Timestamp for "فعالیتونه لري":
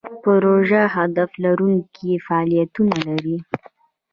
2.25-3.37